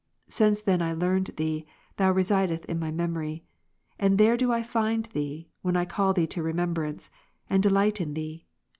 [0.29, 1.63] Since then I learned Thee,
[1.97, 3.43] Thou residest in my memory;
[3.99, 7.11] and there do I find Thee, when I call Thee to remembrance,
[7.47, 8.47] and delight in Thee.